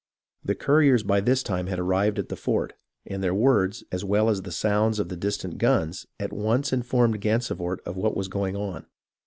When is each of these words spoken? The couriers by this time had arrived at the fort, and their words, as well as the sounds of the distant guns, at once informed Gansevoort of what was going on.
The 0.43 0.55
couriers 0.55 1.03
by 1.03 1.21
this 1.21 1.43
time 1.43 1.67
had 1.67 1.77
arrived 1.77 2.17
at 2.17 2.29
the 2.29 2.35
fort, 2.35 2.73
and 3.05 3.23
their 3.23 3.35
words, 3.35 3.83
as 3.91 4.03
well 4.03 4.29
as 4.31 4.41
the 4.41 4.51
sounds 4.51 4.97
of 4.97 5.09
the 5.09 5.15
distant 5.15 5.59
guns, 5.59 6.07
at 6.19 6.33
once 6.33 6.73
informed 6.73 7.21
Gansevoort 7.21 7.81
of 7.85 7.97
what 7.97 8.17
was 8.17 8.27
going 8.27 8.55
on. 8.55 8.87